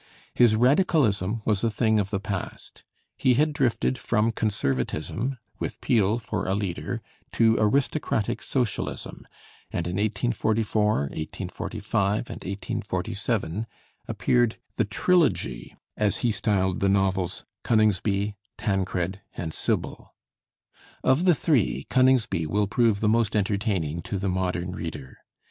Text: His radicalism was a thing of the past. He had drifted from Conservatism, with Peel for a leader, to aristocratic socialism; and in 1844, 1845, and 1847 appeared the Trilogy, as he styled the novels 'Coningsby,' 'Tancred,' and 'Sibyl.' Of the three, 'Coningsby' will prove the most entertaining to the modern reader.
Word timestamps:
His 0.33 0.55
radicalism 0.55 1.43
was 1.45 1.63
a 1.63 1.69
thing 1.69 1.99
of 1.99 2.09
the 2.09 2.19
past. 2.19 2.81
He 3.19 3.35
had 3.35 3.53
drifted 3.53 3.99
from 3.99 4.31
Conservatism, 4.31 5.37
with 5.59 5.79
Peel 5.79 6.17
for 6.17 6.47
a 6.47 6.55
leader, 6.55 7.03
to 7.33 7.55
aristocratic 7.59 8.41
socialism; 8.41 9.27
and 9.69 9.85
in 9.85 9.97
1844, 9.97 10.93
1845, 11.53 12.11
and 12.31 12.41
1847 12.43 13.67
appeared 14.07 14.57
the 14.75 14.85
Trilogy, 14.85 15.75
as 15.95 16.17
he 16.25 16.31
styled 16.31 16.79
the 16.79 16.89
novels 16.89 17.45
'Coningsby,' 17.63 18.33
'Tancred,' 18.57 19.21
and 19.37 19.53
'Sibyl.' 19.53 20.15
Of 21.03 21.25
the 21.25 21.35
three, 21.35 21.85
'Coningsby' 21.91 22.47
will 22.47 22.65
prove 22.65 23.01
the 23.01 23.07
most 23.07 23.35
entertaining 23.35 24.01
to 24.01 24.17
the 24.17 24.29
modern 24.29 24.71
reader. 24.71 25.17